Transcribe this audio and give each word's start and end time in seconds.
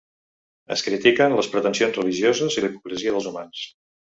Es 0.75 0.83
critiquen 0.87 1.35
les 1.39 1.49
pretensions 1.55 1.99
religioses 2.01 2.59
i 2.59 2.65
la 2.65 2.73
hipocresia 2.73 3.17
dels 3.19 3.33
humans. 3.35 3.63